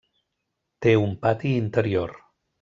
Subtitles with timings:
[0.85, 2.17] Té un pati interior.